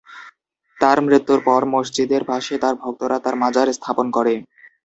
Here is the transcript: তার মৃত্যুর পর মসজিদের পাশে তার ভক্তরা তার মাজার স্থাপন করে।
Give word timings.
তার 0.77 0.97
মৃত্যুর 1.05 1.39
পর 1.47 1.61
মসজিদের 1.73 2.23
পাশে 2.25 2.53
তার 2.63 2.75
ভক্তরা 2.81 3.17
তার 3.19 3.35
মাজার 3.43 3.67
স্থাপন 3.77 4.07
করে। 4.11 4.33